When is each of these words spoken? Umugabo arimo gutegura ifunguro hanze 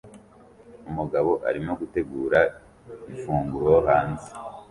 Umugabo 0.89 1.31
arimo 1.49 1.71
gutegura 1.79 2.39
ifunguro 3.13 3.73
hanze 3.87 4.29